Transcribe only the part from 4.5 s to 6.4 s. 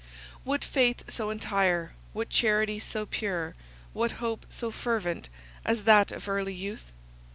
fervent, as that of